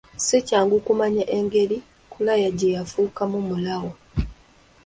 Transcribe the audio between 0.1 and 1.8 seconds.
Si kyangu kumanya ngeri